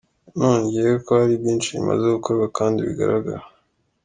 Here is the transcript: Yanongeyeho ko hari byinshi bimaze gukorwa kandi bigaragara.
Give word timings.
Yanongeyeho 0.39 0.97
ko 1.05 1.11
hari 1.19 1.33
byinshi 1.41 1.67
bimaze 1.75 2.03
gukorwa 2.15 2.45
kandi 2.57 2.77
bigaragara. 2.87 3.43